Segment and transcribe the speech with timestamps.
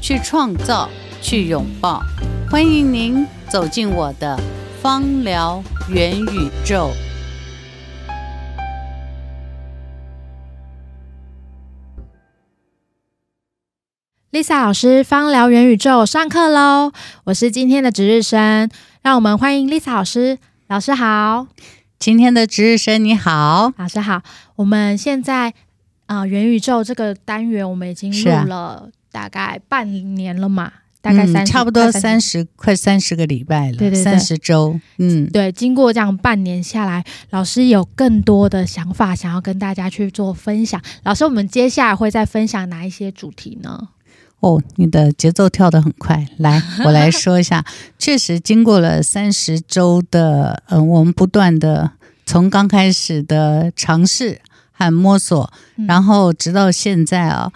[0.00, 0.88] 去创造，
[1.20, 2.02] 去拥抱，
[2.50, 4.38] 欢迎您走进我的
[4.80, 6.90] 芳疗元宇宙。
[14.30, 16.92] Lisa 老师，芳疗元宇宙上课喽！
[17.24, 18.70] 我是今天的值日生，
[19.02, 20.38] 让我们欢迎 Lisa 老师。
[20.68, 21.46] 老师好，
[21.98, 24.22] 今天的值日生你好，老师好。
[24.56, 25.54] 我们现在
[26.06, 28.90] 啊、呃，元宇宙这个单元我们已经录了。
[29.10, 35.50] 大概半年了嘛，大概三、嗯，差不多三十，快三十个礼拜了，对对对，三十周，嗯，对。
[35.52, 40.80] 经过这样半年下来，老师有更多的想法想要跟大家去做分享。
[41.04, 43.88] 老师，我们接下来会再分享哪一些主题呢？
[44.40, 47.64] 哦，你的节奏跳得很快，来，我来说一下。
[47.98, 51.92] 确实，经过了三十周的，嗯、呃，我们不断的
[52.24, 54.40] 从刚开始的尝试
[54.70, 57.50] 和摸索，嗯、然后直到现在啊。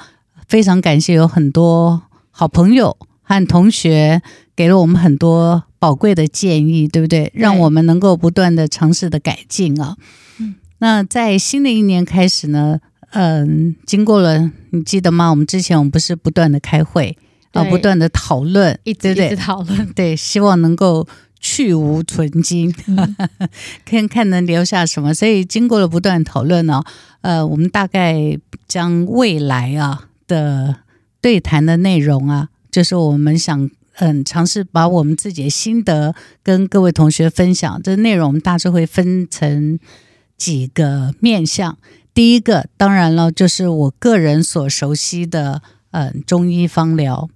[0.53, 4.20] 非常感谢有很多好朋友和同学
[4.55, 7.20] 给了我们很多宝贵的建议，对不对？
[7.20, 9.97] 对，让我们能够不断的尝试的改进啊。
[10.39, 12.78] 嗯，那在新的一年开始呢，
[13.12, 15.30] 嗯，经过了你记得吗？
[15.30, 17.17] 我们之前我们不是不断的开会
[17.53, 21.08] 啊，不断的讨论，一直一直讨论， 对，希望能够
[21.41, 23.17] 去无存菁， 嗯、
[23.86, 25.14] 看看能留下什么。
[25.14, 26.83] 所以经过了不断讨论呢，
[27.23, 30.08] 呃，我们大概将未来啊。
[30.33, 30.77] 的
[31.20, 37.80] 对谈的内容啊，就是我们想嗯尝试把我们自己的心得跟各位同学分享。
[37.83, 39.78] 这内容我们大致会分成
[40.39, 41.77] 几个面向。
[42.14, 47.29] 第一个当然了，就是我个人所熟悉的嗯中医方疗。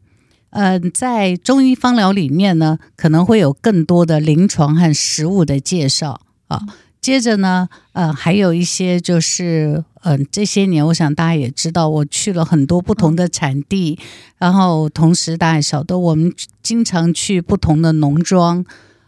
[0.50, 6.62] 嗯，在中医方疗里面呢，可能会有更多的临床和实物的介绍啊。
[6.98, 14.06] 接着呢，呃，还有一些就是，嗯、呃，这些年我想大家也知道，我去了很多不同的产地，嗯、
[14.38, 18.64] 然后同时大家也晓得，我们经常去不同的农庄，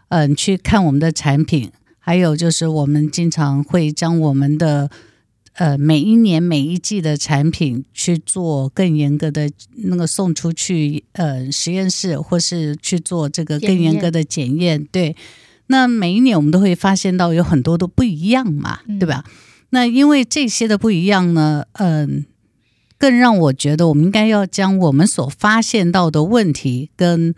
[0.09, 4.89] 嗯、呃，去看我们的产品，还有就是我们经常会将我们的，
[5.53, 15.15] 呃，每一年每一季的产品去做更严格的那个送出去，呃，实验室或是去做这个更严格的检验，检验对。
[15.67, 19.23] 那每一年我们都会发现到有很多都不一样嘛，对吧？
[19.71, 22.25] 那因为这些的不一样呢，嗯，
[22.97, 27.33] 更让我觉得我们应该要将我们所发现到的问题跟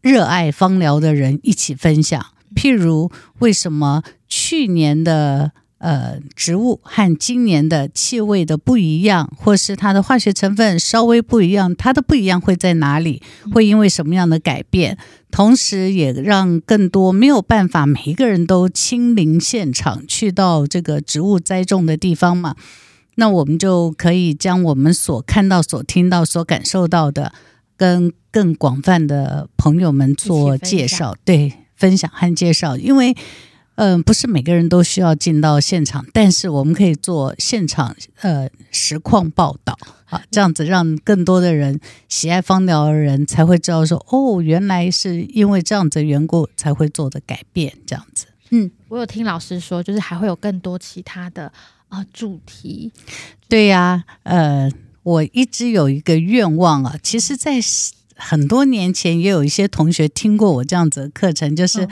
[0.00, 2.26] 热爱芳疗的人一起分享。
[2.54, 3.10] 譬如
[3.40, 5.52] 为什么去年的。
[5.86, 13.22] 呃，植物和今年的气味的不一样，或是它的化学成分稍微不一样，它的不一样会在哪里？
[13.52, 14.98] 会因为什么样的改变？
[15.30, 22.56] 同时，也让更多没有办法每一个人都亲临现场去到这个植物栽种的地方嘛？
[23.14, 27.32] 那我们就可以将我们所看到、所听到、所感受到的，
[27.76, 33.14] 跟更广泛的朋友们做介绍，对，分享和介绍，因为。
[33.76, 39.76] 嗯，不是每个人都需要进到现场，但是我们可以做现场呃实况报道
[40.06, 41.78] 啊，这样子让更多的人
[42.08, 48.26] 喜爱芳疗的人才会知道说，哦，原来是因为这样子的缘故才会做的改变，这样子。
[48.50, 51.52] 嗯，我有听老师说，就是还会有更多其他的
[51.88, 52.90] 啊、呃、主题。
[53.46, 54.70] 对呀，呃，
[55.02, 57.60] 我一直有一个愿望啊，其实，在
[58.14, 61.82] 很多年前也有一些同学听过我这样子的课程，就是。
[61.82, 61.88] 哦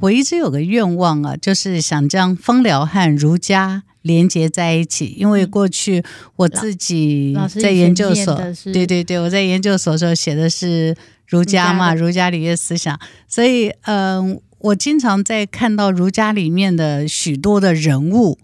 [0.00, 5.14] 我一直有个愿望啊，就是想将芳疗和儒家连接在一起。
[5.16, 6.04] 因为过去
[6.36, 8.36] 我自己在研究所，
[8.72, 10.94] 对对对，我在研究所的时候写的是
[11.26, 12.98] 儒家嘛，儒家礼乐思想。
[13.26, 18.38] 所以，嗯、呃，我经常在看到儒家里面的许多的人物，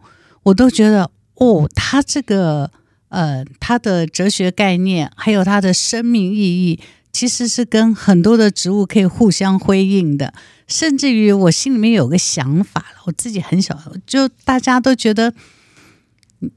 [0.44, 2.70] 我都觉得，哦，他这个，
[3.10, 6.80] 呃，他的哲学概念，还有他的生命意义。
[7.12, 10.32] 其实是跟很多的植物可以互相辉映的，
[10.66, 15.32] 甚至于我心里面有个想法了，我自己很小，就大家都觉得，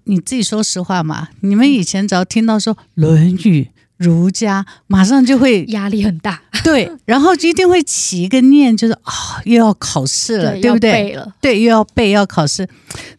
[0.06, 3.64] 你自己说实话嘛，你们以前只要听到说《论语》、
[3.98, 11.18] 儒家，马上就会压力很大， 对，然后就一定会起一个念，就是啊、哦，又要考试了，对，对不对？
[11.42, 12.68] 对，又要背，要考试，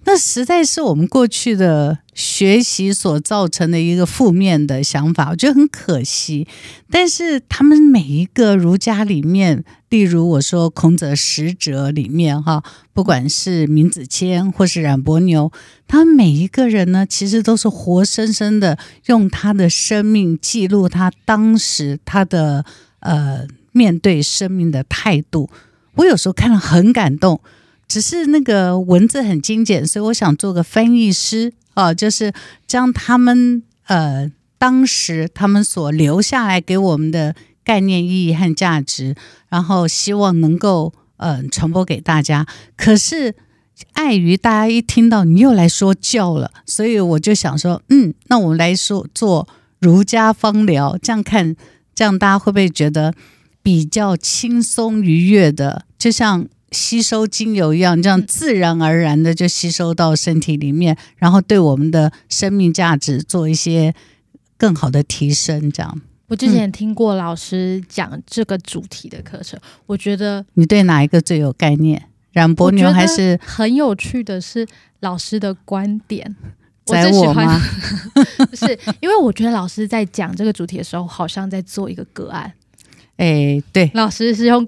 [0.05, 6.49] 那实在是我们过去的学习所造成的一个负面的想法，我觉得很可惜。
[6.91, 15.53] 但是他们每一个儒家里面，例如我说孔子十哲里面，哈，不管是闵子骞或是冉伯牛，
[15.87, 22.65] 他们每一个人呢，其实都是活生生的用他的生命记录他当时他的。
[23.01, 25.49] 呃，面对生命的态度，
[25.95, 27.41] 我有时候看了很感动。
[27.87, 32.33] 只是那个文字很精简，所以我想做个翻译师哦，就是
[32.67, 34.29] 将他们呃
[34.59, 39.15] 当时他们所留下来给我们的概念、意义和价值，
[39.49, 42.45] 然后希望能够呃传播给大家。
[42.77, 43.37] 可是
[43.93, 49.47] 碍于大家一听到你又来说教了，所以我就想说，嗯，那我们来说做
[49.79, 51.55] 儒家方疗，这样看。
[51.95, 53.15] 这样大家会不会觉得
[53.63, 56.47] 比较轻松愉悦的，就像
[56.77, 63.95] 吸收精油一样，这样自然而然的就吸收到身体里面，然后对我们的生命价值做一些
[64.59, 65.71] 更好的提升。
[65.73, 72.03] 这样，我之前听过老师讲这个主题的课程，嗯、我觉得你对哪一个最有概念？
[72.33, 74.67] 冉伯牛还是很有趣的是
[75.01, 76.37] 老师的观点。
[76.87, 77.61] 宰我吗？
[78.49, 82.53] 不是，因为我觉得老师在讲这个主题的时候，好像在做一个个案。
[83.17, 84.65] 哎，对，老师是用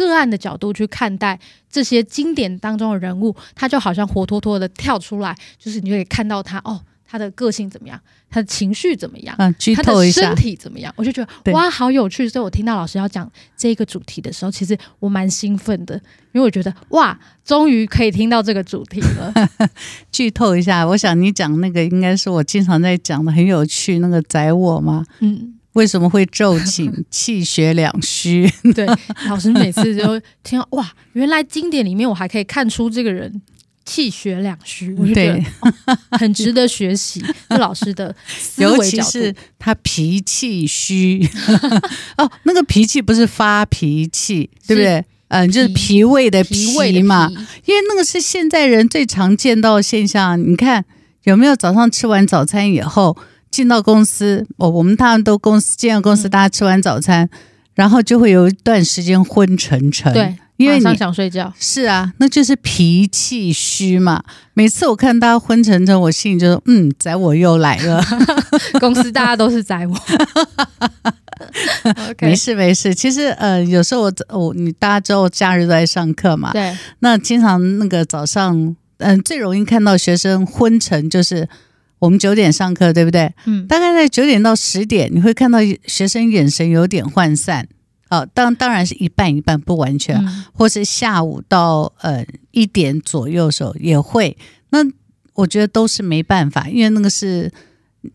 [0.00, 1.38] 个案的角度去看待
[1.70, 6.80] 这些经典当中的人物，他就好像活脱脱的跳出来，就是你就可以看到他哦。
[7.12, 8.00] 他的个性怎么样？
[8.30, 9.34] 他的情绪怎么样？
[9.40, 10.22] 嗯，剧透一下。
[10.22, 10.94] 他的身体怎么样？
[10.96, 12.28] 我就觉得哇，好有趣！
[12.28, 15.96] 所以我听到老师要讲这个主题的时候，其实我蛮兴奋的，
[16.30, 19.34] 因为我觉得哇，终于可以听到这个主题了。
[20.12, 23.98] 剧透一下，我想你讲那个应该是我经常在讲的，很有趣。
[23.98, 25.04] 那个宰我吗？
[25.18, 28.50] 嗯，为什么会骤寝 气血两虚？
[28.74, 28.86] 对，
[29.28, 33.40] 老师每次就听到哇，原来经典里面我还可以看出这个人。
[33.82, 37.24] 气血两虚， 我觉得、哦、很值得学习。
[37.48, 41.28] 老师的思维角度，尤其是他脾气虚
[42.16, 45.04] 哦，那个脾气不是发脾气，对不对？
[45.28, 47.42] 嗯，就是脾胃的脾嘛脾脾。
[47.64, 50.40] 因为那个是现在人最常见到的现象。
[50.40, 50.84] 你看
[51.24, 53.16] 有没有早上吃完早餐以后
[53.50, 54.46] 进到公司？
[54.56, 57.38] 哦，我们大家都公司进到公司，大家吃完早餐、嗯，
[57.74, 60.12] 然后就会有一段时间昏沉沉。
[60.12, 60.36] 对。
[60.56, 64.22] 因为你想睡觉，是啊，那就是脾气虚嘛。
[64.52, 68.04] 每次我看大家昏沉沉，我心里就说：“嗯，宰我又来了。
[68.78, 69.96] ”公司大家都是宰我。
[72.20, 72.94] 没事没事。
[72.94, 76.76] 其实呃，有时候我我你大家知道我假日都在上课嘛，对。
[76.98, 78.54] 那经常那个早上，
[78.98, 81.48] 嗯、呃，最容易看到学生昏沉，就是
[82.00, 83.32] 我们九点上课，对不对？
[83.44, 83.64] 嗯。
[83.68, 87.68] 大概在九点到十点，你会看到学生眼神有点涣散。
[88.08, 94.36] 哦，当当然是一半一半，不完全，嗯、或是下午到呃一点左右的时候也会。
[94.70, 94.80] 那
[95.34, 97.52] 我觉得都是没办法，因为那个是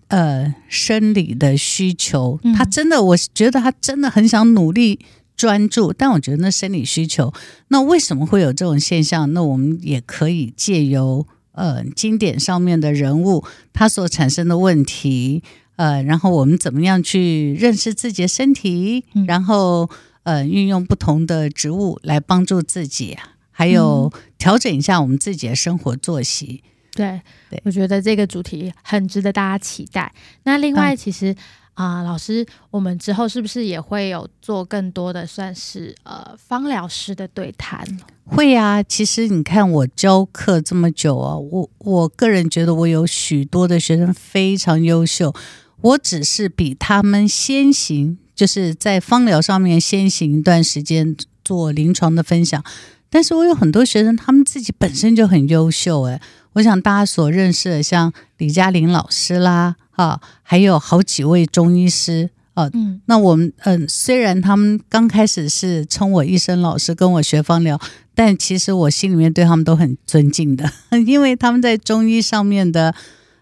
[0.10, 2.38] 呃生理的需求。
[2.58, 5.00] 他真的，我觉得他真的很想努力
[5.38, 7.34] 专注，但我觉得那生理需求。
[7.70, 9.32] 那为什么会有这种现象？
[9.32, 13.44] 那我们也可以借由呃经典上面的人物，
[13.74, 15.42] 他所产生的问题。
[15.78, 19.04] 呃，然后我们怎么样去认识自己的身体？
[19.14, 19.90] 嗯、然后
[20.24, 23.18] 呃，运用不同的植物来帮助自己，
[23.52, 26.64] 还有调整一下我们自己的生活作息。
[26.94, 27.20] 对，
[27.50, 30.14] 对，我觉得这个主题很值得大家期待。
[30.44, 31.36] 那另外，其实
[31.76, 37.86] 啊、老师，我们之后是不是也会有做更多的算是呃芳疗师的对谈？
[38.26, 45.34] 会、啊，其实你看我教课这么久啊，我我个人觉得我有许多的学生非常优秀。
[45.82, 52.64] 我只是比他们先行，就是在芳疗上面先行一段时间做临床的分享，
[53.10, 56.20] 但是我有很多学生，他们自己本身就很优秀诶，
[56.54, 67.80] 我想大家所认识的，像李嘉玲老师啦，啊，还有好几位中医师啊，嗯，那我们嗯，虽然他们刚开始是称我一声老师，跟我学方疗，
[68.14, 70.72] 但其实我心里面对他们都很尊敬的，
[71.06, 72.94] 因为他们在中医上面的。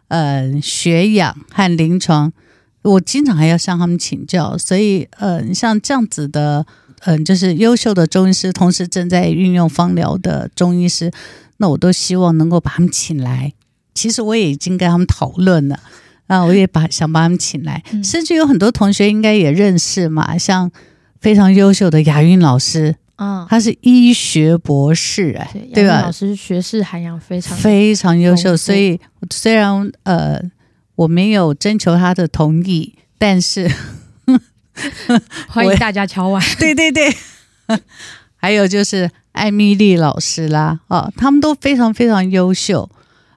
[0.10, 2.32] 呃，学养和临床，
[2.84, 6.64] 我经常还要向他们请教，所以，呃，像这样子的，
[7.00, 11.12] 嗯、呃，就是优秀的中医师，同时正在运用方疗的中医师，
[11.58, 13.54] 那我都希望能够把他们请来。
[13.96, 15.80] 其实我也已经跟他们讨论了，
[16.28, 20.72] 啊，我也把想把他们请来，嗯、甚至有很多同学应该也认识嘛，像
[21.20, 22.96] 非常优秀的雅韵老师。
[23.18, 26.02] 嗯，他是医学博士哎，对吧？
[26.02, 29.00] 老师学识涵养非常非常优秀，所以
[29.30, 30.42] 虽然呃
[30.96, 33.72] 我没有征求他的同意，但是
[35.48, 36.44] 欢迎大家敲碗。
[36.58, 37.16] 对对对，
[38.36, 42.90] 还有就是艾米丽老师啦，哦，他们都非常非常优秀。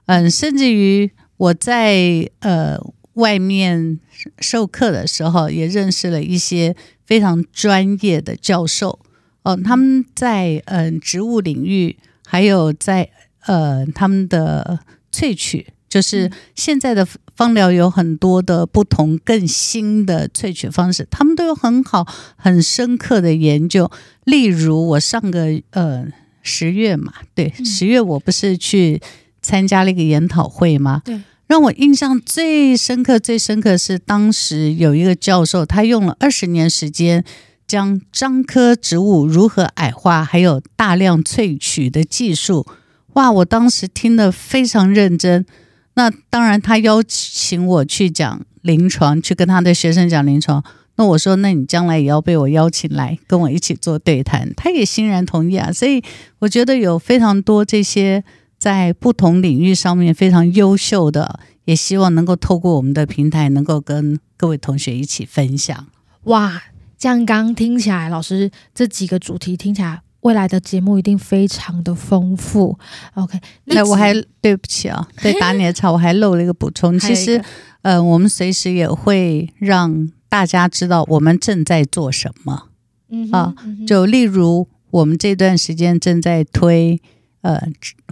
[0.07, 2.77] 嗯，甚至于我在呃
[3.13, 3.99] 外面
[4.39, 6.75] 授课的时候，也认识了一些
[7.05, 8.99] 非常专业的教授。
[9.43, 13.09] 哦，他们在嗯、呃、植物领域，还有在
[13.45, 14.79] 呃他们的
[15.11, 23.89] 萃取，就是现在的芳疗有很多的不同更新的萃取方式，他们都有很好很深刻的研究。
[24.25, 26.05] 例如我上个呃
[26.41, 29.01] 十月嘛，对，十月我不是去。
[29.47, 31.01] 参加了一个研讨会吗？
[31.05, 37.23] 对，让我印象最深刻、最深刻是当时有一个教授，他用了二十年时间，
[37.65, 42.67] 将樟科植物如何矮化，还有大量萃取的技术。
[43.13, 45.45] 哇，我当时听得非常认真。
[45.93, 50.61] 那当然，他邀请我去讲临床，去跟他的学生讲临床。
[50.97, 54.53] 那我说，那你将来也要被我邀请来跟我一起做对谈。
[54.57, 55.71] 他也欣然同意啊。
[55.71, 56.03] 所以
[56.39, 58.25] 我觉得有非常多这些。
[58.57, 65.87] 在不同领域上面非常优秀的，也希望能够透过我们的平台，能够跟各位同学一起分享。
[66.23, 66.63] 哇，
[66.97, 72.77] 这样刚听起来，老师这几个主题听起来，未来的节目一定非常的丰富。
[73.13, 74.11] OK，那我还
[74.41, 76.97] 对不起啊， 对打你的岔，我还漏了一个补充。
[76.97, 77.39] 其实，
[77.83, 82.69] 呃，我们随时也会让大家知道我们正在做什么。
[83.09, 83.53] 嗯啊，
[83.87, 86.99] 就例如我们这段时间正在推。
[87.41, 87.61] 呃，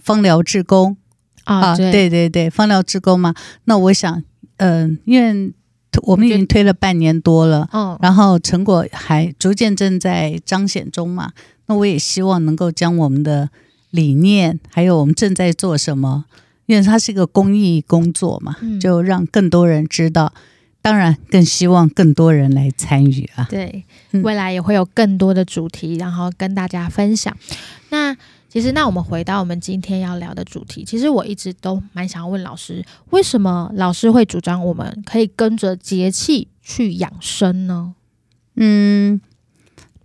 [0.02, 0.96] 芳疗志工
[1.44, 3.34] 啊，对对对对，芳疗志工嘛。
[3.66, 4.24] 那我想，
[4.58, 5.54] 嗯、呃，因为
[6.04, 11.32] 我们已经推了半年多了，嗯，然后成果还逐渐正在彰显中嘛。
[11.66, 13.50] 那我也希望能够将我们的
[13.90, 16.26] 理念，还有我们正在做什么，
[16.68, 20.34] 因为它是一个公益工作嘛，就让更多人知道。
[20.82, 23.48] 当然，更希望更多人来参与啊。
[23.50, 23.86] 对，
[24.24, 27.36] 未来也会有更多的主题，然后跟大家分享。
[27.90, 28.16] 那。
[28.56, 30.86] 其实，那我们回到我们今天要聊的主题。
[30.86, 37.96] 其实我一直都蛮想要问老师，为什么老师会主张我们可以跟着节气去养生呢？
[38.56, 39.20] 嗯，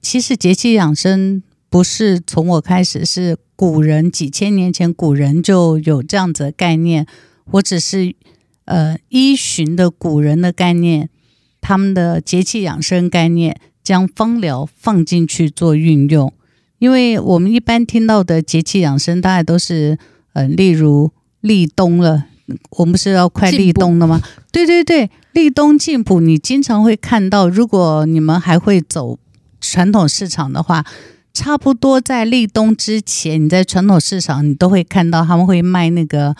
[0.02, 7.06] 其实节气养生不是从我开始，是古人几千年前古人就有这样子的概念。
[7.52, 8.16] 我只是
[8.64, 11.08] 呃依循的古人的概念，
[11.60, 16.32] 他们的节气养生概念，将芳疗放进去做运用。
[16.80, 19.98] 因为我们一般听到的节气养生，大概都是，
[20.32, 21.10] 嗯、呃，例如
[21.42, 22.24] 立冬了，
[22.70, 24.22] 我们是要快立冬了吗？
[24.50, 29.18] 对对对，立冬进补，你经常会看到，如果你们还会走
[29.60, 30.86] 传统市场的话，
[31.34, 36.34] 差不多在立冬之前，你在传统市场你都会看到他们会卖那个，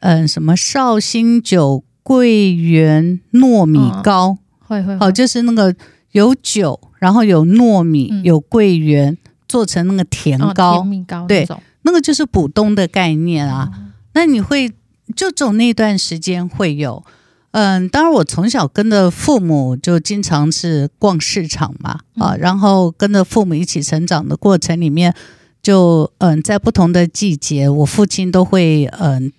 [0.00, 5.76] 嗯、呃，什么绍兴酒、桂圆糯米糕，会会，哦，就是那个
[6.12, 9.18] 有酒，然后有糯米，嗯、有桂圆。
[9.54, 11.46] 做成那个甜糕，哦、甜蜜糕，对，
[11.82, 13.70] 那个就是补冬的概念啊。
[13.72, 14.68] 嗯、那你会
[15.14, 17.04] 就走那段时间会有，
[17.52, 25.14] 嗯，当然我从小跟着父母就经常是逛市场嘛，啊，嗯、然后跟着父母一起成长的过程里面，
[25.62, 29.32] 就嗯，在不同的季节，我父亲都会嗯，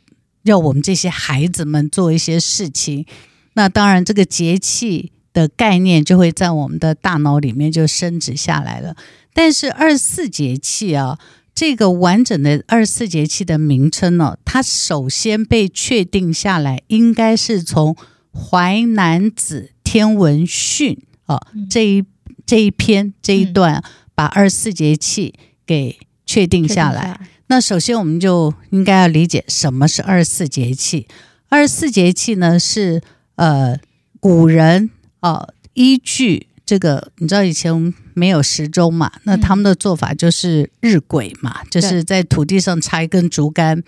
[0.44, 3.06] 要我们这些孩子们做一些事情。
[3.56, 8.96] 那当然，这个节气的概念就会在我们的大脑里面就升值下来了。
[9.38, 11.20] 但是二十四节气啊，
[11.54, 17.94] 这个完整的二十四节气的名称呢、啊，它首先被确定下来，应该是从
[18.34, 20.98] 《淮南子·天文训》
[21.34, 22.06] 啊这一
[22.46, 23.84] 这一篇这一段，
[24.15, 25.34] 把二十四节气
[25.65, 27.20] 给确定下来。
[27.48, 31.08] 那首先我们就应该要理解什么是二十四节气。
[31.50, 33.01] 二十四节气呢，是
[33.36, 33.77] 呃
[34.22, 34.89] 古人
[35.20, 36.48] 啊依据。
[36.66, 39.12] 这个你知道以前没有时钟嘛？
[39.24, 43.84] 那他们的做法就是日晷嘛，嗯、就是在土地上插一根竹竿，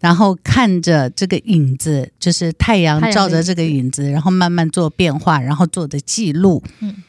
[0.00, 6.62] 然后看着这个影子，就是太阳照着这个影子，然后慢慢做变化，然后做的记录。
[6.80, 7.02] 嗯，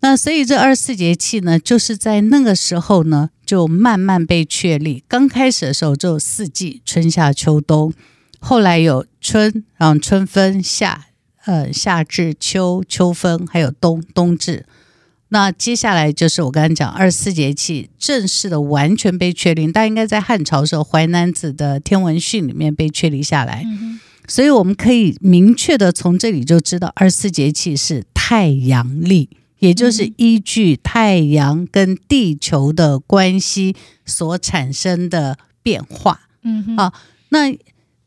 [0.00, 5.04] 那所以这二十四节气呢，就是在那个时候呢，就慢慢被确立。
[5.06, 7.92] 刚开始的时候只有四季，春夏秋冬，
[8.40, 11.06] 后来有春，然后春分夏。
[11.46, 14.66] 呃，夏至、秋、秋分，还有冬、冬至。
[15.28, 23.62] 那接下来就是我刚才讲二十四节气正式的完全被确定，但应该在汉朝时候《淮南子》的《天文训》里面被确立下来。
[23.64, 29.30] 嗯、所以我们可以明确的从这里就知道，二十四节气是太阳历，
[29.60, 36.28] 也就是依据太阳跟地球的关系所产生的变化。
[36.42, 36.92] 嗯哼，好，
[37.30, 37.56] 那。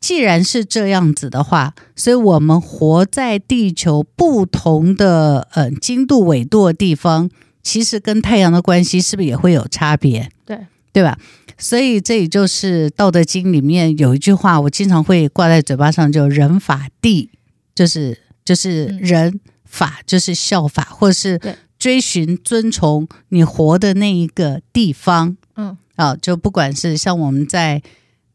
[0.04, 7.30] 既然是这样子的话，所以我们活在地球不同的呃经度纬度的地方，
[7.62, 10.30] 其实跟太阳的关系是不是也会有差别？
[10.46, 10.58] 对，
[10.92, 11.18] 对吧？
[11.58, 17.30] 所以这也就是《道德经》里面有一句话，我经常会挂在嘴巴上，就“人法地”，
[17.74, 21.40] 就是就是人法，就是效法，或者是
[21.80, 25.38] 追寻遵从你活的那一个地方。
[25.56, 27.82] 嗯，啊，就不管是像我们在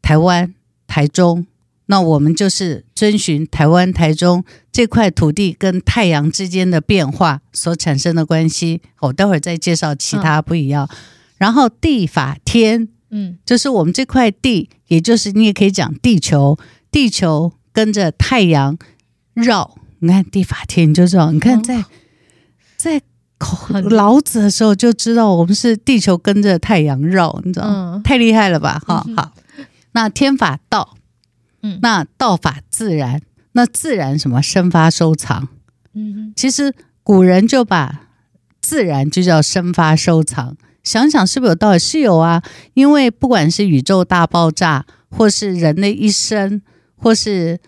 [0.01, 0.55] 台湾、
[0.87, 1.45] 台中，
[1.91, 8.81] 那我们就是遵循台湾、台中这块土地跟太阳之间的变化所产生的关系。
[8.99, 10.87] 我待会儿再介绍其他不一样。
[10.91, 10.97] 嗯、
[11.37, 12.89] 然后地法天。
[13.11, 16.59] 嗯，就是我们这块地，也就是你也可以讲地球，
[16.91, 18.77] 地球跟着太阳
[19.33, 19.79] 绕。
[19.97, 21.31] 你看地法天，你就知道。
[21.31, 21.83] 你看在
[22.77, 23.01] 在
[23.39, 27.93] 考老子的时候就知道，我们是地球跟着太阳绕，你知道吗？
[27.95, 28.79] 嗯、太厉害了吧？
[28.85, 29.31] 哈、嗯，好。
[29.93, 30.95] 那天法道，
[31.61, 33.21] 嗯，那道法自然，
[33.53, 34.41] 那自然什么？
[34.41, 35.47] 生发收藏。
[35.93, 36.73] 嗯，其实
[37.03, 38.07] 古人就把
[38.61, 40.55] 自然就叫生发收藏。
[40.83, 41.79] 想想是不是有道理？
[41.79, 42.41] 是有啊，
[42.73, 46.61] 因为不管是宇宙大爆炸，或是人的一生，
[46.95, 47.59] 或是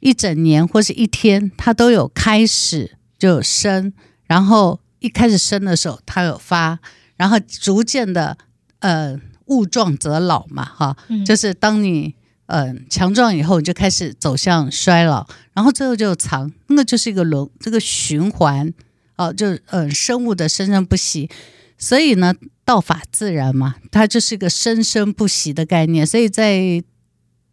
[0.00, 3.92] 一整年，或是一天，它都有开始就有生，
[4.26, 6.80] 然后一开始生的时候它有发，
[7.16, 8.36] 然后逐渐的
[8.80, 12.14] 呃物壮则老嘛，哈，嗯、就是当你
[12.54, 18.68] 嗯、强壮以后，你就开始走向衰老，然后最后就藏，那就是一个轮这个循环
[19.16, 21.30] 哦、呃，就嗯、生物的生生不息。
[21.78, 22.34] 所以呢，
[22.66, 26.06] 道法自然嘛，它就是一个生生不息的概念。
[26.06, 26.84] 所以在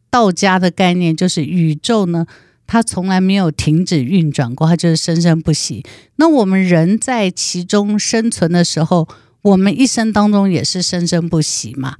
[0.09, 2.27] 道家的概念，就是宇宙呢，
[2.67, 5.85] 它从来没有停止运转过，它就是生生不息。
[6.17, 9.07] 那我们人在其中生存的时候，
[9.43, 11.95] 我们一生当中也是生生不息嘛。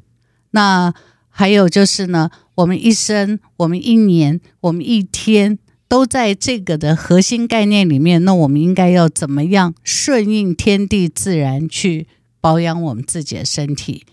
[0.52, 0.94] 那
[1.30, 2.30] 还有就是呢，
[2.60, 8.24] 我们一生、我们一年、我们一天，都在这个的核心概念里面。
[8.26, 12.08] 那我们应该要怎么样顺应天地自然去？
[12.42, 14.06] 保养我们自己的身体，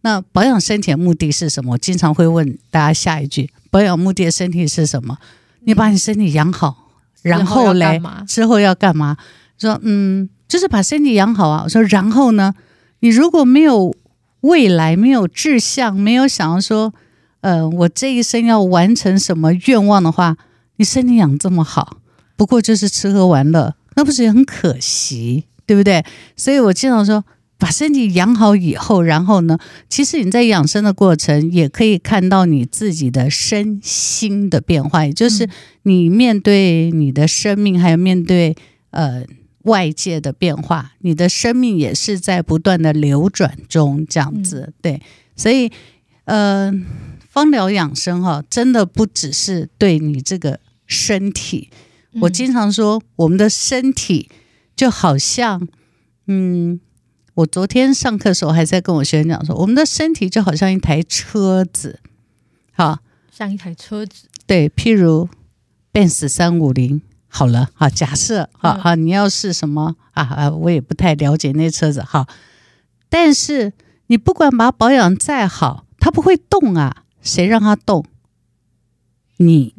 [0.00, 1.72] 那保养身体的目的是什么？
[1.72, 5.18] 我经常会问大家下一句：保养目的的身体是什么？
[5.64, 6.88] 你把你身体养好，
[7.20, 9.18] 然后嘞，之后要干嘛？
[9.58, 11.64] 说嗯，就是把身体养好啊。
[11.64, 12.54] 我说然后呢？
[13.00, 13.94] 你如果没有
[14.40, 16.94] 未来，没有志向，没有想要说，
[17.46, 20.36] 呃，我这一生要完成什么愿望的话，
[20.78, 21.98] 你身体养这么好，
[22.36, 26.04] 不过就是吃喝玩乐，那不是也很可惜，对不对？
[26.36, 27.24] 所以我经常说。
[27.58, 35.48] 把身体养好以后，然后呢，其实你在养生的过程也可以看到你自己的身心的变化，也就是
[35.84, 38.54] 你面对你的生命，还有面对
[38.90, 39.24] 呃
[39.62, 44.74] 外界的变化，你的生命也是在不断的流转中，这样子。
[44.82, 45.00] 对，
[45.34, 45.72] 所以
[46.26, 46.70] 呃，
[47.36, 51.68] 芳疗养生哈，真的不只是对你这个身体。
[52.22, 54.30] 我经常说，我们的身体
[54.74, 55.68] 就好像
[56.28, 56.80] 嗯。
[57.34, 62.00] 我昨天上课的时候还在跟我学生讲说，我们的身体就好像一台车子，
[62.72, 64.26] 好，像一台车子。
[64.46, 65.28] 对，譬如
[65.92, 72.26] Benz 三五零，好了，好，假设，好好，你要是什么啊啊，我也不太了解那车子，好，
[73.10, 73.74] 但是
[74.06, 78.06] 你不管把它保养再好，它不会动啊，谁让他动？
[79.36, 79.74] 你，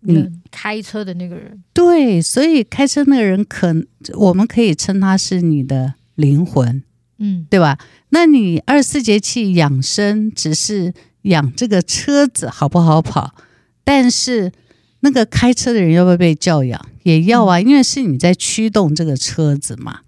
[0.00, 1.62] 你开车的那个人。
[1.74, 3.74] 对，所以开车那个人可，
[4.14, 5.94] 我们可以称他是你的。
[6.14, 6.82] 灵魂，
[7.16, 7.78] 嗯，对吧？
[8.10, 13.34] 那你二十四节气养生只是养这个车子好不好跑？
[13.82, 14.52] 但是
[15.00, 16.86] 那个开车的人要不要被教养？
[17.04, 20.00] 也要啊，因为是你在驱动这个车子嘛。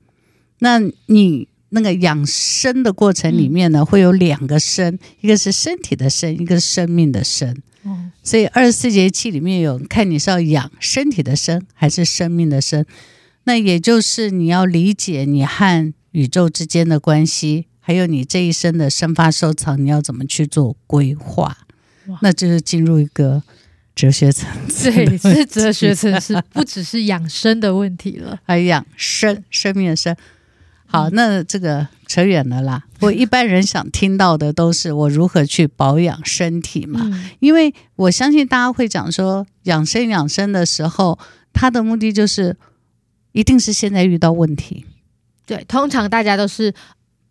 [0.59, 7.55] 那你那个养生的过程里面呢，会有两个生，一个是身体的生，一个是生命的生。
[7.83, 12.87] 哦，所以二十四节气里面有看你是要养身体的生还是生命的生。
[13.45, 21.59] 那也就是你要理解你和宇宙之间的关系，还有你这一生的生发收藏，你要怎么去做规划？
[22.23, 23.43] 那就是进入一个
[23.95, 24.91] 哲学层次。
[24.91, 30.17] 对，是哲学层次，不只是养生的问题了， 还养生，生命的生。
[30.95, 32.85] 好，那这个扯远了啦。
[33.01, 41.19] 我一般人想听到的都是我如何去保养身体嘛，嗯、因为我相信大家会讲说养生养生的时候，
[41.53, 42.57] 他的目的就是。
[43.37, 44.87] 一定是现在遇到问题，
[45.45, 46.73] 对，通常大家都是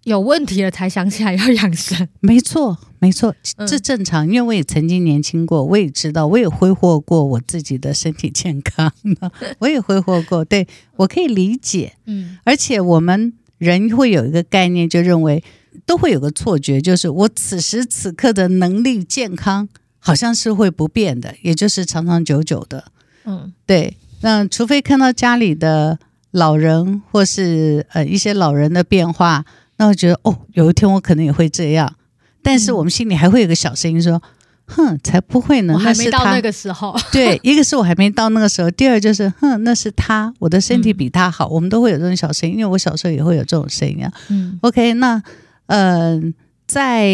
[0.04, 3.34] 有问题了才想起来要养生，没错，没错，
[3.66, 8.92] 这正常，因为我也曾经年轻过，我也知道，我也挥霍过我自己的身体健康，
[9.60, 13.32] 我也挥霍过，对，我可以理解，嗯，而且我们
[13.64, 15.44] 人会有一个概念，就认为
[15.86, 22.86] 都会有个错觉，就是我此时此刻的能力健康好像是会不变的，也就是长长久久的。
[23.26, 23.98] 嗯，对。
[24.22, 25.98] 那除非看到家里的
[26.32, 29.46] 老人或是呃一些老人的变化，
[29.78, 31.96] 那我觉得哦，有一天我可能也会这样。
[32.42, 34.22] 但是我们心里还会有个小声音说
[34.66, 36.96] ：“哼，才不会呢！”我还没到那个时候。
[37.12, 41.48] 对，一个是我还没到那个时候，第二就是哼，那是他，我的身体比他好。
[41.48, 44.12] 嗯、我们都会有这种小声音，因为我小时候也会有这种声音啊。
[44.30, 45.22] 嗯，OK，那
[45.68, 46.22] 嗯。
[46.22, 46.34] 呃
[46.66, 47.12] 在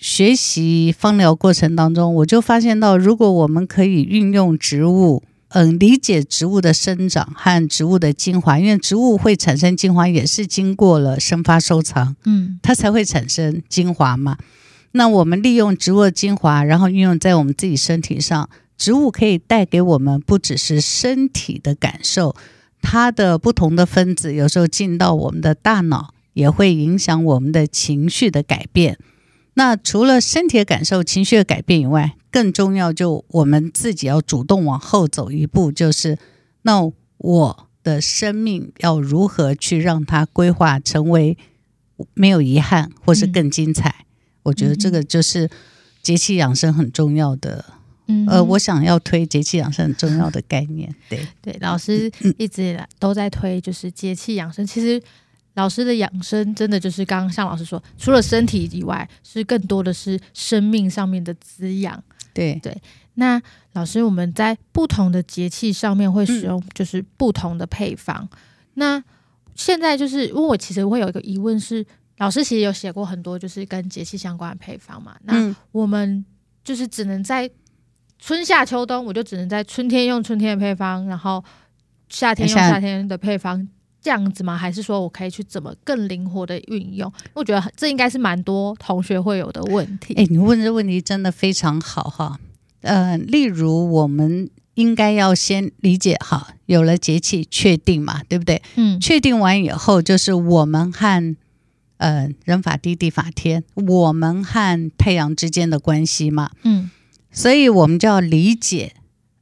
[0.00, 14.36] 学习芳疗过程当中，我就发现到，如果我们可以运用植物，嗯，理解植物的生长和植物的精华，因为植物会产生精华，也是经过了生发收藏，嗯，它才会产生精华嘛。
[14.98, 22.34] 那我们利用植物的精华，然后运用在我们自己身体上，植物可以带给我们不只是身体的感受，
[22.82, 26.12] 它的不同的分子有时候进到我们的大脑。
[26.34, 28.96] 也会影响我们的情绪的改变。
[29.54, 36.16] 那除了身体的感受、情绪的改变以外，更重要就我们自己要主动往后走一步，就是
[36.62, 41.36] 那我的生命要如何去让它规划成为
[42.14, 43.88] 没有遗憾，或是更精彩？
[43.88, 44.06] 嗯、
[44.48, 45.48] 我觉得这个就是
[46.02, 47.64] 节气养生很重要的。
[48.06, 50.94] 嗯，呃，我想要推节气养生很重要的概念。
[51.08, 54.66] 对对，老师一直以来都在推，就是节气养生。
[54.66, 55.00] 其实。
[55.54, 62.00] 老师的养生真的就是刚刚像老师说，除了身体以外，是更多的是生命上面的滋养。
[62.32, 62.80] 对对，
[63.14, 68.22] 那老师我们在不同的节气上面会使用就是不同的配方。
[68.22, 68.38] 嗯、
[68.74, 69.04] 那
[69.56, 71.84] 现在就是因为我其实会有一个疑问是，
[72.18, 75.16] 老师其实有写过很多就是跟节气相关的配方嘛？
[75.24, 76.24] 那我们
[76.62, 77.50] 就是只能在
[78.18, 81.42] 春夏秋冬，我就只能在春天用春天的配方，然后
[82.08, 83.68] 夏天用夏天的配方。
[84.00, 84.56] 这样子吗？
[84.56, 87.12] 还是说我可以去怎么更灵活的运用？
[87.34, 90.14] 我觉得这应该是蛮多同学会有的问题。
[90.14, 92.38] 哎，你问这问题真的非常好哈。
[92.82, 98.62] 呃，例如我们应该要先理解哈，有了节气确定嘛，对不对？
[98.76, 101.36] 嗯，确定完以后就是我们和
[101.98, 106.50] 呃人法地地法天，我们和太阳之间的关系嘛。
[106.62, 106.90] 嗯，
[107.30, 108.94] 所以我们就要理解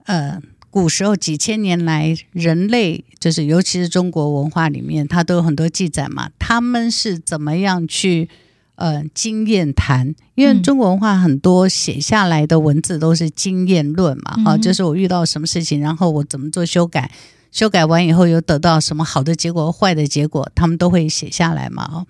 [0.04, 0.42] 呃。
[0.68, 6.28] 古时候几千年来，人类就是尤其是中国文化里面，它都有很多记载嘛。
[6.38, 8.28] 他们是怎么样去
[8.74, 10.14] 呃经验谈？
[10.34, 17.10] 因为中国文化很多写下来的文字都是经验论嘛，哈、嗯，就是我遇到什么事情，然后我怎么做修改，
[17.50, 21.84] 修改完以后又得到什么好的结果、坏的结果，他们都会写下来嘛。
[21.90, 22.06] 哦，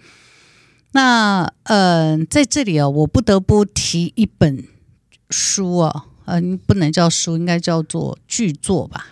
[0.96, 4.64] 那呃，在这里哦，我不得不提一本
[5.28, 6.04] 书哦。
[6.24, 9.08] 嗯，不能叫书，应该叫做巨作吧？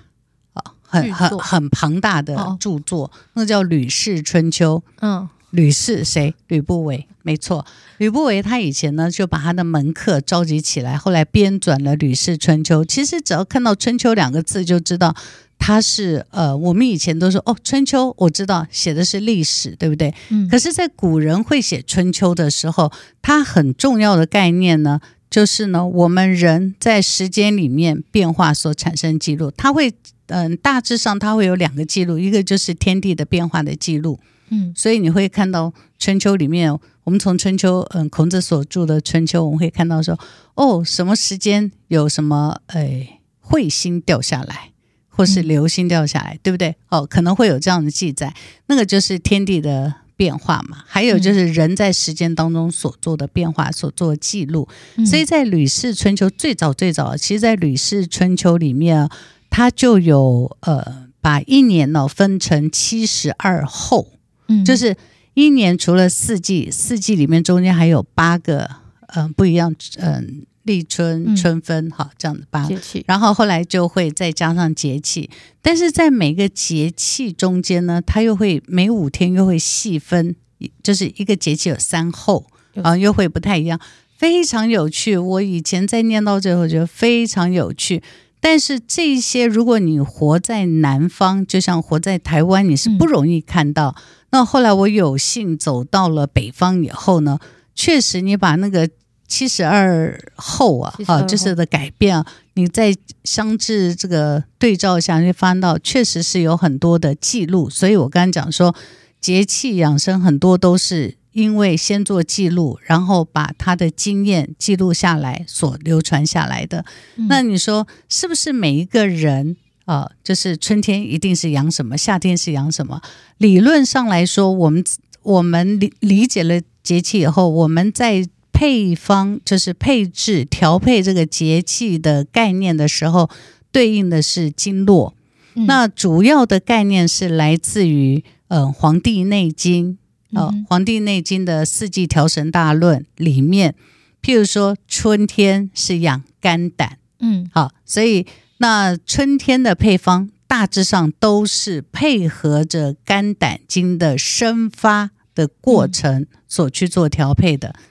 [0.55, 4.83] 啊，很很很庞大的著作，哦、那叫《吕氏春秋》。
[5.03, 6.35] 嗯，吕氏谁？
[6.49, 7.66] 吕不韦，没错。
[7.99, 12.83] 吕不韦他以前呢，就把他的门客召集起来，后来编纂了《吕氏春秋》。
[12.87, 15.14] 其实只要看到“春秋”两个字，就知道
[15.59, 20.14] 他是呃，我们以前都说哦，《春秋》我知道写的是历史，对不对？
[20.31, 20.49] 嗯。
[20.49, 25.01] 可是，在古人会写《春秋》的时候，它很重要的概念呢。
[25.31, 29.93] 就是呢，我们人在时间里面变化所产生记录，它会，
[30.27, 40.17] 嗯，大致上它会有两个记录，一个就是天地的变化的记录，嗯，所以你会看到春秋里面，我们从春秋，嗯，孔子所著的春秋，我们会看到说，
[40.55, 44.71] 哦，什么时间有什么，哎，彗星掉下来，
[45.14, 46.74] 或是流星掉下来，嗯、对不对？
[46.88, 48.35] 哦，可能会有这样的记载，
[48.66, 49.94] 那个就是天地的。
[50.16, 54.68] 变化嘛，还有就是人在时间当中所做的变化，所做的记录。
[54.94, 59.09] 嗯、所以在《吕氏春秋》最早最早，其实，在《吕氏春秋》里面，
[59.50, 64.12] 它就有呃，把一年呢分成七十二候，
[64.46, 64.96] 嗯，就是
[65.35, 68.70] 一年除了四季，四季里面中间还有八个
[69.09, 70.22] 嗯、呃、不一样，嗯、呃。
[70.64, 72.66] 立春、春分，哈、嗯，这样的八。
[72.66, 75.31] 节气，然后后来就会再加上节气，
[75.62, 80.35] 但是在每个节气中间呢，它又会每五天又会细分，
[80.83, 82.46] 就是一个节气有三候，
[82.83, 83.79] 啊，又会不太一样，
[84.16, 85.16] 非常有趣。
[85.16, 88.03] 我以前在念到最后觉得非常有趣，
[88.40, 93.94] 但是这些如果你活在南方，就像活在台湾，你是不容易看到。
[93.98, 97.38] 嗯、那后来我有幸走到了北方以后呢，
[97.74, 98.88] 确实你把那个。
[99.27, 107.69] 七十二后啊，啊，就是的改变啊，你在相至这个对照下，就翻到确实是有很多的记录。
[107.71, 108.75] 所以我刚刚讲说，
[109.21, 116.85] 节气养生很多都是因为先做记录，然后把他的经验记录下来，所流传下来的。
[117.17, 119.57] 嗯、那你说是不是每一个人
[119.87, 123.01] 啊，就是春天一定是养什么，夏天是养什么？
[123.39, 124.85] 理论上来说，我们
[125.23, 128.29] 我们理理解了节气以后，我们在
[128.64, 133.29] 配方，就是配置调配这个节气的概念的时候，
[133.70, 135.12] 对应的是经络。
[135.55, 139.98] 嗯、那主要的概念是来自于嗯《黄帝内经》
[140.40, 143.74] 呃，《黄帝内经》的四季调神大论里面，
[144.22, 157.68] 譬如说春天是养肝胆，嗯，好，所以那春天的配方大致上都是配合着肝胆经的生发的过程所去做调配的。
[157.68, 157.83] 嗯、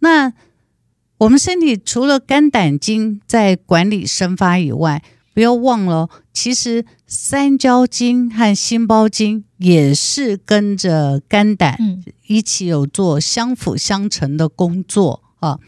[0.00, 0.32] 那
[1.18, 11.78] 我们身体除了肝胆经在管理生发以外，不要忘了，其实三焦经和心包经也是跟着肝胆
[12.26, 15.58] 一起有做相辅相成的工作啊。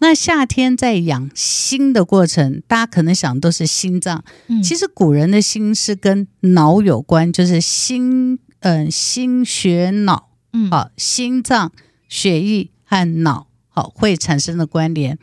[0.00, 4.22] 那夏天在养心的过程，大家可能想都是心脏，
[4.62, 11.72] 其实古人的心是跟脑有关，就是心，嗯、呃，心血脑，嗯，好，心脏、
[12.08, 13.47] 血液和脑，
[13.80, 15.18] 好，会产生的关联。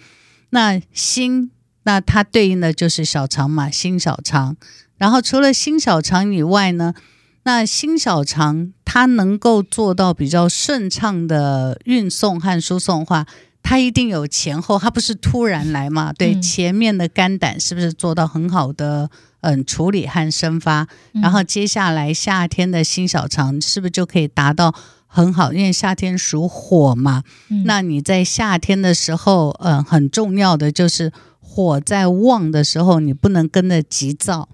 [0.51, 1.51] 那心。
[1.87, 4.57] 那它对应的就是小肠嘛，心小肠。
[4.97, 6.95] 然后除了心小肠以外呢，
[7.43, 13.27] 那心小肠它能够做到比较顺畅的运送和输送的话，
[13.61, 16.11] 它一定有前后，它不是突然来嘛？
[16.11, 20.87] 对，嗯、前面的肝胆是不是做到很好的嗯处理和生发？
[21.21, 24.73] 然后接下来夏天的心小肠是不是就可以达到
[25.15, 25.53] 很好？
[25.53, 31.11] 因为夏天属火嘛，嗯、那你在夏天的时候，嗯，很重要的就是。
[31.47, 34.49] 火在旺的时候，你不能跟着急躁，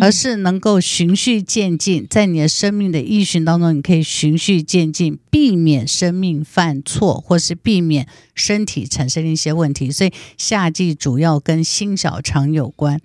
[0.00, 9.90] 而是能够循序渐进，在你的生命的依循当中，你可以循序渐进，避免生命犯错，或是避免身体产生一些问题。
[9.90, 13.00] 所以夏季主要跟心小肠有关。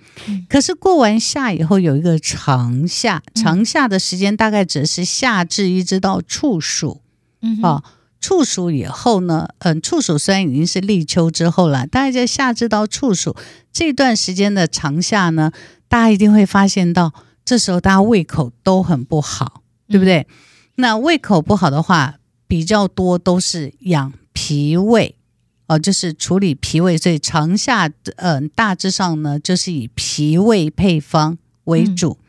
[0.48, 7.02] 可是过完夏以后，有一个长夏，长夏的时间大概只是夏至一直到处暑，
[7.42, 7.84] 嗯，啊。
[8.22, 13.36] 处暑以后呢，嗯，处暑虽然已经是立秋之后了，大概在夏至到处暑
[13.72, 15.52] 这段时间的长夏呢，
[15.88, 17.14] 大家一定会发现到，
[17.46, 20.20] 这时候大家胃口都很不好，对不对？
[20.20, 20.26] 嗯、
[20.76, 25.16] 那胃口不好的话，比较多都是养脾胃，
[25.68, 32.18] 哦、呃，就是处理脾胃，所以长夏，嗯、呃，大致上呢，就是以脾胃配方为主。
[32.20, 32.26] 嗯、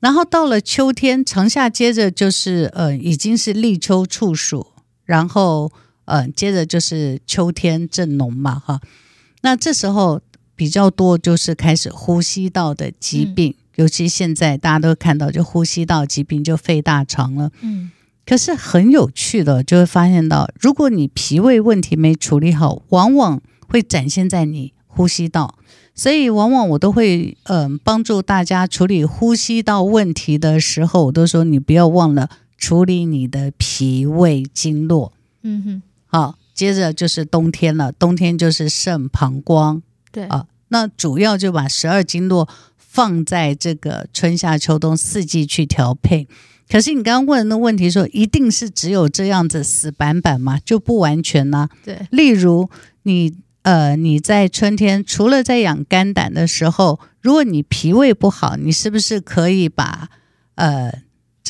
[0.00, 4.68] 然后到了秋天，长夏接着就是，呃，已经是立秋处暑。
[5.10, 5.72] 然后，
[6.04, 8.80] 嗯、呃，接着就是秋天正浓嘛，哈，
[9.40, 10.20] 那这时候
[10.54, 17.90] 比较多就是开始呼吸道的疾病，嗯、尤其现在大家都看到，就呼吸道疾病就肺大肠了，嗯，
[18.24, 25.56] 可是很有趣的，就会发现到，如果你脾胃问题没处理好，往往会展现在你呼吸道，
[25.92, 32.30] 所以往往我都会，嗯、呃，帮助大家处理呼吸道问题的时候，我都说你不要忘了。
[32.60, 39.80] 处理你的脾胃经络，嗯哼，好，接着就是冬天了，冬天就是肾膀胱，
[40.12, 42.46] 对啊，那主要就把十二经络
[42.76, 46.28] 放在这个春夏秋冬四季去调配。
[46.68, 50.60] 可是你刚刚问的那问题说，一定是只有这样子死板板吗？
[50.62, 51.70] 就不完全呢、啊。
[51.82, 52.68] 对，例如
[53.04, 60.10] 你呃你在春天除了在养肝胆的时候，如果你脾胃不好，你是不是可以把
[60.56, 60.92] 呃。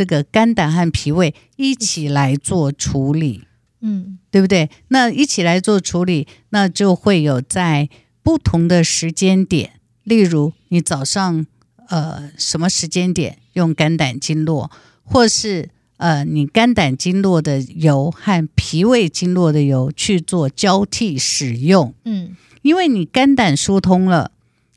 [0.01, 3.45] 这个肝胆和脾胃一起来做处理，
[3.83, 4.71] 嗯，对不对？
[4.89, 7.91] 那一起来做处理，那就会有在
[8.23, 11.45] 不同的时间点，例如你早上
[11.89, 14.71] 呃什么时间点用肝胆经络，
[15.05, 24.33] 或是呃你肝胆经络的油和脾胃经络的油去做交替使用，嗯，因为你肝胆疏通了，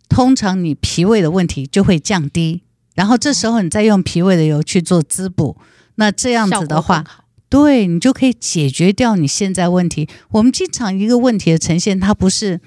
[0.09, 2.62] 通常你脾胃的问题就会降低。
[2.93, 5.57] 然后这时候你再用脾胃的油去做滋补，
[5.95, 7.03] 那这样子的话，
[7.49, 10.07] 对你就可以解决掉你现在问题。
[10.29, 12.59] 我们经常一个问题的呈现，它不是，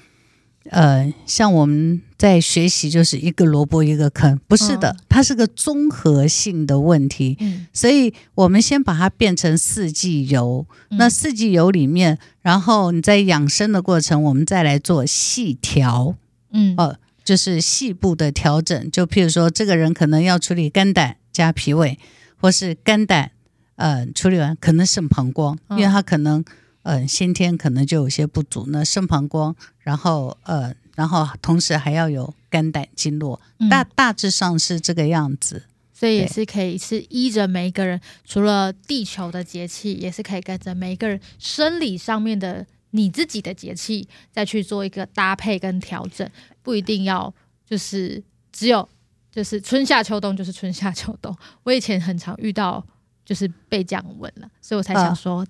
[0.70, 7.36] 呃，像我们在学习就是一个萝卜一个坑，不是的，它是个综合性的问题。
[7.40, 10.66] 嗯，所以我们先把它变成四季油。
[10.90, 16.16] 那四季油里面，然后你在养生的过程，我们再来做细调。
[16.50, 16.96] 嗯，哦。
[17.26, 21.98] 就是细部的调整，就譬如说，这个人可能要处理肝胆加脾胃，
[22.36, 23.32] 或是肝胆，
[23.74, 26.44] 呃，处理完可能肾膀胱，因为他可能，
[26.82, 42.64] 呃，先天可能就有些不足，那肾膀胱，然后，呃，然后同时还要有肝胆经络，大大致上是这个样子，所以也是可以是依着每一个人，除了地球的节气，也是可以跟着每一个人生理上面的。
[42.92, 46.26] 你自己的节气再去做一个搭配跟调整，
[46.66, 47.33] 不一定要
[47.64, 48.88] 就是只有
[49.31, 51.33] 就是春夏秋冬就是春夏秋冬。
[51.62, 52.85] 我以前很常遇到
[53.24, 55.46] 就是被这样问了，所以我才想说，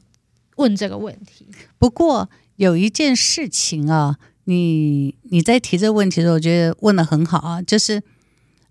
[0.56, 1.48] 问这个问题。
[1.78, 8.02] 不过有一件事情啊，你你在提这个问题的时候，我觉得问的很好啊，就是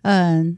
[0.03, 0.55] 嗯，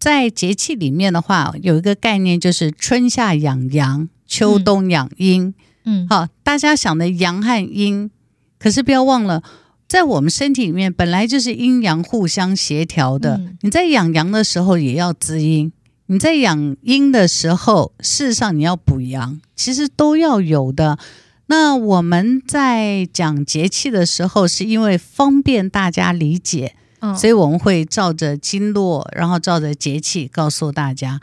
[0.00, 5.54] 在节气里面的话，有一个概念就是春夏养阳，秋冬养阴。
[5.84, 8.10] 嗯，好，大家想的阳和阴，
[8.58, 9.44] 可是不要忘了。
[9.88, 13.38] 在我们身体里面，本来就是阴阳互相协调的。
[13.38, 15.72] 嗯、你在养阳的时候也要滋阴，
[16.06, 20.98] 你在养阴的时候，事实上你要补阳，其实都要有的。
[21.46, 31.18] 那我们在讲节气的时候，是因为方便大家理解，嗯、所以我们会照着经络，然后照着节气告诉大家，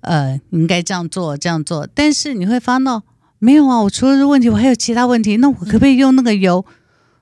[0.00, 1.88] 呃，应该这样做，这样做。
[1.94, 3.02] 但是你会发现，
[3.38, 6.64] 没有啊，我除了这个问题，我还有其他问题，那我可不可以用那个油？
[6.66, 6.74] 嗯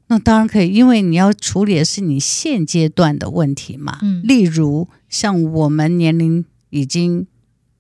[0.09, 3.99] 那当然可以，因为你要处理的是你现阶段的问题嘛。
[4.03, 7.27] 嗯，例如像我们年龄已经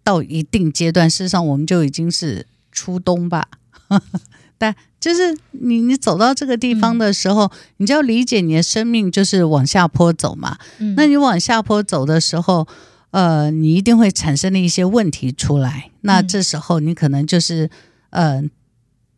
[0.04, 3.48] 到一定阶段，事实上我们就已经是初冬吧。
[4.58, 10.58] 但就是你你走到这个地方的时候，嗯、你就要理解你的生命就是往下坡走嘛。
[10.78, 12.66] 嗯，那你往下坡走的时候，
[13.12, 15.90] 呃，你一定会产生的一些问题出来。
[16.02, 17.70] 那这时候你可能就是
[18.10, 18.42] 呃，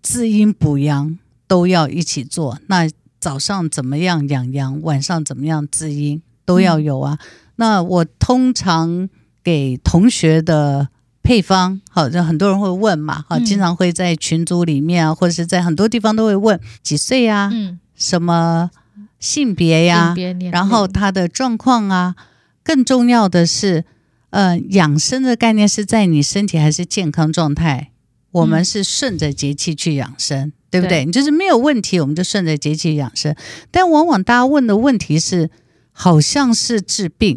[0.03, 1.18] 滋阴补阳
[1.49, 2.61] 都要一起做。
[2.66, 2.88] 那
[3.21, 7.19] 早上怎么样养阳，晚上怎么样滋阴，都要有啊。
[7.21, 9.09] 嗯、那我通常
[9.45, 10.89] 给同学的
[11.23, 18.71] 配方，好，就很多人会问嘛，好，经常会在群组里面啊，或者是在很多地方都会问几岁呀，嗯，什么
[19.19, 20.15] 性别呀，
[20.51, 22.17] 然后他的状况啊，
[22.65, 23.85] 更重要的是，
[24.31, 27.89] 呃，养生的概念是在你身体还是健康状态，
[28.33, 30.53] 我们是顺着节气去养生。
[30.73, 31.01] 对不对？
[31.01, 33.35] 对，你就是没有问题，我们就顺着节气养生。
[33.73, 35.51] 但往往大家问的问题是，
[35.90, 37.37] 好像是治病，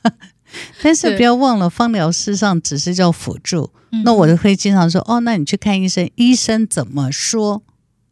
[0.84, 3.70] 但是不要忘了，芳疗事实上只是叫辅助。
[3.92, 7.62] 嗯、那我就会经常说，哦，那你去看医生，医生怎么说？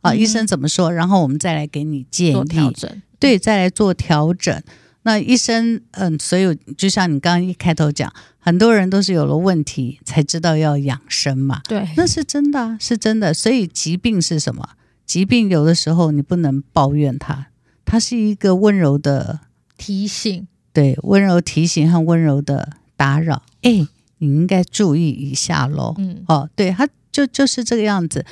[0.00, 0.90] 啊，嗯、医生怎么说？
[0.90, 3.02] 然后我们再来给你建议，调整。
[3.18, 4.62] 对，再来做调整。
[5.04, 11.60] 那医生，嗯，所以就像你刚刚一开头讲，很多人都是有了问题才知道要养生嘛。
[11.64, 13.34] 对，那是真的啊，是真的。
[13.34, 14.70] 所以疾病是什么？
[15.04, 17.48] 疾病有的时候你不能抱怨它，
[17.84, 19.40] 它是一个温柔的
[19.76, 20.46] 提醒。
[20.72, 23.42] 对，温柔提醒和温柔的打扰。
[23.62, 23.86] 哎，
[24.18, 25.94] 你应该注意一下喽。
[25.98, 28.24] 嗯，哦，对，它就就是这个样子。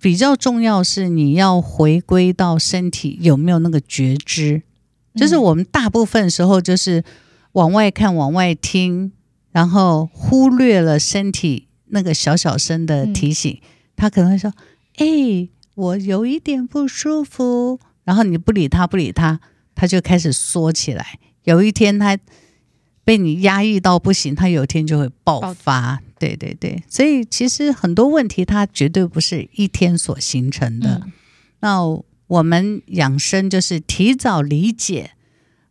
[0.00, 4.62] 比较重要是你要回归到身体有没有那个觉知。
[5.14, 7.04] 就是我们大部分时候就是
[7.52, 9.12] 往外看、往外听，
[9.52, 13.52] 然后忽略了身体那个小小声的提醒。
[13.52, 14.52] 嗯、他可能会说
[14.98, 19.40] ：“哎、欸，我有一点不舒服。”然后你不理他，不理他，
[19.74, 21.18] 他就开始缩起来。
[21.44, 22.18] 有一天他
[23.04, 26.02] 被你压抑到不行，他有一天就会爆发。
[26.18, 31.02] 对对对，所以其实很多问题它绝对不是一天所形成的。
[31.04, 31.12] 嗯、
[31.60, 32.04] 那。
[32.34, 35.12] 我们养生就是提早理解，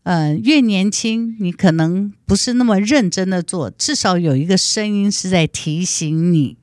[0.03, 6.57] 呃，越年轻你可能不是那么认真的做，至少有一个声音是在提醒你，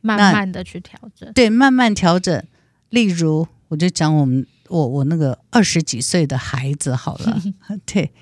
[0.00, 1.32] 慢慢的去调整。
[1.32, 2.44] 对，慢慢调整。
[2.90, 7.40] 例如，我就讲我们我我那个二十几岁的孩子好了，
[7.86, 8.12] 对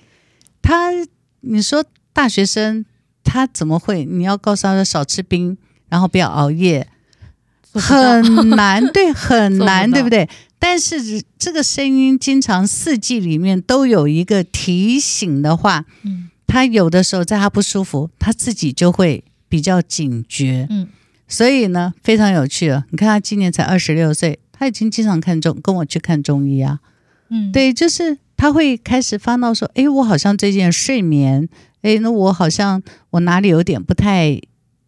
[0.62, 0.90] 他，
[1.40, 2.84] 你说大学生
[3.22, 4.04] 他怎么会？
[4.04, 6.88] 你要告诉他说少吃冰，然后不要熬夜，
[7.72, 10.28] 很难，对，很难， 对不对？
[10.58, 20.88] 但是这个声音经常四季里面都有一个提醒的话，嗯，他有的时候在他不舒服，他自己就会比较警觉，嗯，
[21.28, 22.84] 所以呢，非常有趣了。
[22.90, 26.80] 你看他今年才二十六岁，他已经经常看中跟我去看中医啊，
[27.30, 31.48] 嗯，对，就是他会开始发闹说，哎，我好像最近睡眠，
[31.82, 34.40] 哎，那我好像我哪里有点不太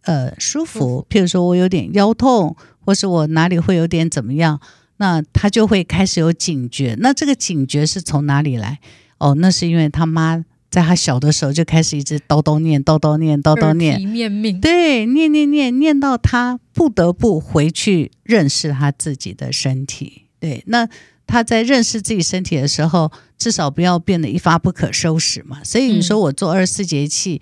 [0.02, 4.60] 呃舒服，譬如说我有点腰痛，或是我哪里会有点怎么样。
[5.00, 8.78] 那他就会开始有警觉，那这个警觉是从哪里来？
[9.16, 14.60] 哦，那是因为他妈在他小的时候就开始一直叨叨念、叨叨念、叨叨念，念命。
[14.60, 20.26] 对，念念念念到他不得不回去认识他自己的身体。
[20.38, 20.86] 对，那
[21.26, 25.64] 他在认识自己身体的时候，至少不要变得一发不可收拾嘛。
[25.64, 27.40] 所以你说我做二十四节气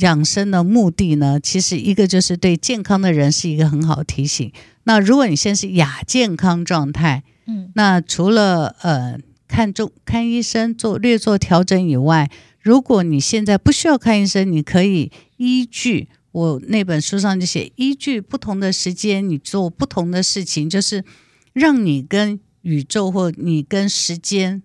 [0.00, 4.52] 养生的目的呢，其实一个就是对健康的人是一个很好的提醒。
[4.84, 21.04] 那如果你现在是亚健康状态，嗯，那除了呃看中看医生做略做调整以外，如果你现在不需要看医生，你可以依据我那本书上就写，依据不同的时间，你做不同的事情，就是
[21.52, 24.62] 让你跟宇宙或你跟时间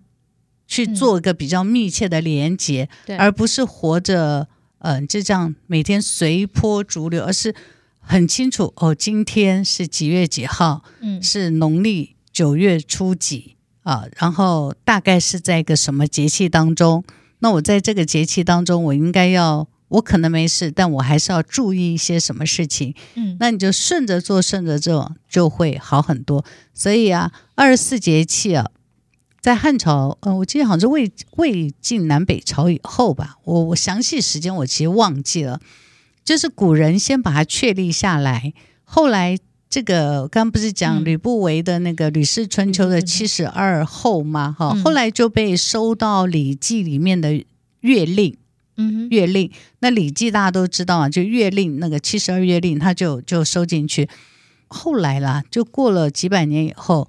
[0.68, 4.48] 去做一个比较密切的连接，嗯，而不是活着，
[4.86, 7.56] 嗯，呃，就这样每天随波逐流，而是。
[8.08, 10.84] 很清楚哦，今天是几月几号？
[11.02, 14.04] 嗯，是农历九月初几啊？
[14.18, 17.04] 然后大概是在一个什么节气当中？
[17.40, 22.94] 那我在这个节气当中，我应该要，我可能没事，但我还是要注意一些什么事情？
[23.16, 26.46] 嗯，那你就顺着做，顺着做，就会好很多。
[26.76, 28.70] 所以啊，二十四节气啊，
[29.46, 35.62] 在汉朝，呃，我记得好像是魏魏晋南北朝以后吧，我我详细时间我其实忘记了。
[36.24, 39.38] 就是古人先把它确立下来，后来
[39.70, 44.56] 这个刚刚不是讲吕不韦的那个《吕氏春秋》的七十二候吗？
[44.58, 47.46] 哈、嗯，后来就被收到《礼记》里面的
[47.82, 48.36] 月令。
[48.78, 49.52] 嗯，月令。
[49.78, 54.10] 那《礼记》大家都知道啊，就月令那个七十二月令，他就就收进去。
[54.70, 57.08] 后来啦，就过了几百年以后。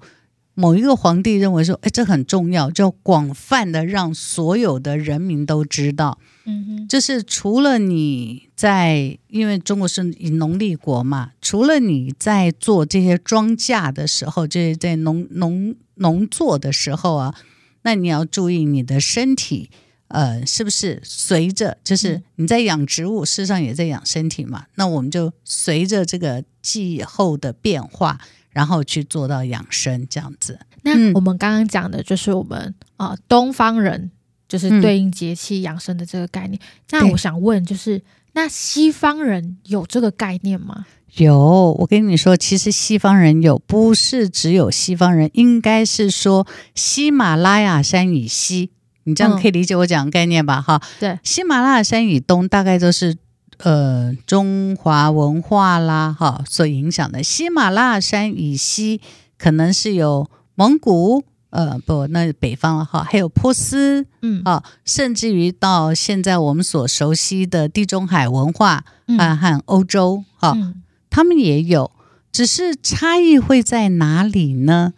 [0.59, 6.17] 某一个皇帝认为说：“哎，这很重要，就广泛的让所有的人民都知道。
[6.45, 17.35] 嗯哼，就是除了你在，因为中国是以农立国嘛，除了你在做这些庄稼的时候，就是在农农农作的时候啊，
[17.83, 19.69] 那你要注意你的身体，
[20.07, 21.77] 呃，是不是随着？
[21.83, 24.65] 就是你在养植物，事实上也在养身体嘛。
[24.73, 28.19] 那我们就随着这个气候的变化。”
[28.57, 30.57] 然后去做到养生这样子。
[30.81, 34.09] 那我们刚刚讲的就是我们啊、呃、东方人
[34.49, 36.59] 就是对应节气养生的这个概念。
[36.59, 38.01] 嗯、那我想问，就是
[38.33, 40.87] 那西方人有这个概念吗？
[41.17, 48.71] 有，我跟你说，其实西方人有，不是只有西方人，应该是说喜马拉雅山以西，
[49.03, 50.59] 你这样可以理解我讲的概念吧？
[50.59, 53.15] 哈、嗯，对，喜马拉雅山以东大概都是。
[53.59, 57.23] 呃，中华文化啦，哈，所影响的。
[57.23, 59.01] 喜马拉雅山以西，
[59.35, 68.85] 可能是有蒙古，呃，不，那北方了哈，还有波斯，嗯，啊，甚至于到现在我们所熟悉的地中海文化，
[69.17, 71.89] 啊，和欧洲，哈、嗯，他们也有，
[72.31, 74.93] 只是差异会在哪里呢？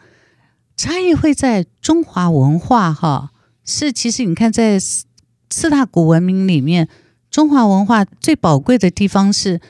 [0.75, 3.31] 差异会在中华文化，哈，
[3.63, 6.89] 是其实你看，在四大古文明里面。
[7.29, 9.61] 中华文化最宝贵的地方是，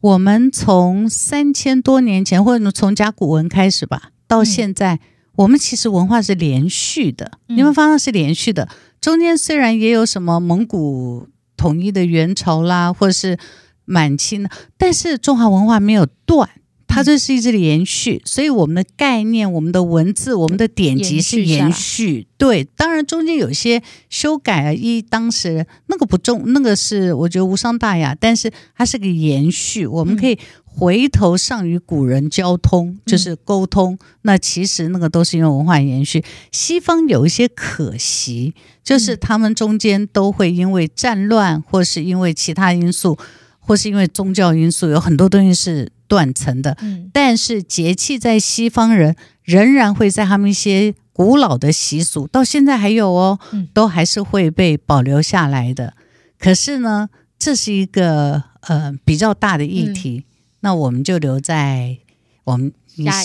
[0.00, 5.00] 我们从三千多年前，或者从甲骨文开始吧，到现在，嗯、
[5.36, 7.32] 我们其实文化是连续的。
[7.46, 8.68] 你们发现是连续的，
[9.00, 13.38] 中间虽然也有什么蒙古统一的元朝啦，或者是
[13.84, 14.46] 满清，
[14.76, 16.48] 但是中华文化没有断。
[16.96, 22.26] 它这是一直连续，所以我们的概念、我们的文字、我们的典籍是延续。
[22.38, 29.86] 对，当然中间有些修改啊，依当时那个不重，那个是我觉得无伤大雅，但是它是个延续。
[29.86, 33.98] 我们可以回头上与古人交通，就是沟通。
[34.22, 36.24] 那其实那个都是因为文化延续。
[36.50, 43.18] 西方有一些可惜，就是他们中间都会因为战乱，或是因为其他因素，
[43.66, 45.92] 或是因为宗教因素，有很多东西是。
[46.08, 46.78] 断层的，
[47.12, 53.40] 但是节气在西方人仍然会在他们一些古老的习俗，到现在还有哦，
[53.74, 55.94] 都还是会被保留下来的。
[56.38, 60.22] 可是呢，这是一个呃比较大的议题，
[60.60, 61.98] 那我们就留在
[62.44, 62.72] 我们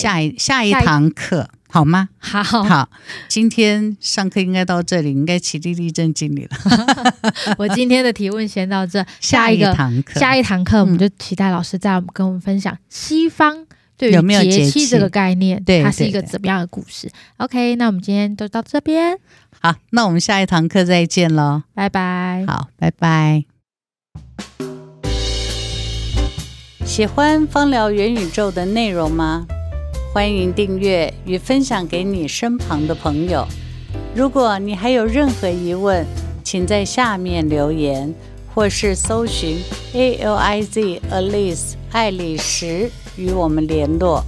[0.02, 1.50] 下一下一堂课。
[1.72, 2.10] 好吗？
[2.18, 2.90] 好好，
[3.28, 6.50] 今天上课应该到这里，应该起立立正敬礼了。
[7.56, 13.66] 我今天的提问先到这，下一个堂课，下一堂课我们就期待老师再跟我们分享西方
[13.96, 19.18] 对于节气这个概念，对，它是一个怎么样的故事？OK，那我们今天就到这边，
[19.58, 22.44] 好，那我们下一堂课再见喽，拜拜。
[22.46, 23.44] 好，拜拜。
[26.84, 29.46] 喜欢芳疗元宇宙的内容吗？
[30.14, 33.46] 欢迎订阅与分享给你身旁的朋友。
[34.14, 36.04] 如果你还有任何疑问，
[36.44, 38.14] 请在下面留言，
[38.54, 39.56] 或是搜寻
[39.94, 44.22] A L I Z Alice 爱丽丝与我们联络。